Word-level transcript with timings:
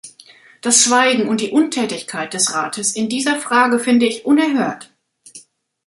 Das 0.61 0.83
Schweigen 0.83 1.27
und 1.29 1.41
die 1.41 1.51
Untätigkeit 1.51 2.33
des 2.33 2.55
Rates 2.55 2.95
in 2.95 3.07
dieser 3.07 3.35
Frage 3.39 3.77
finde 3.77 4.07
ich 4.07 4.25
unerhört. 4.25 4.91